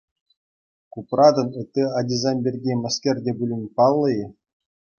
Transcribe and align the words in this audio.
Купратӑн 0.93 1.47
ытти 1.61 1.83
ачисем 1.99 2.37
пирки 2.43 2.71
мӗскер 2.83 3.17
те 3.23 3.31
пулин 3.37 3.63
паллӑ-и? 3.75 4.21